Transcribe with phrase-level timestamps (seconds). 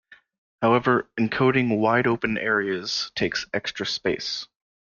[0.63, 4.47] However, encoding wide-open areas takes extra space.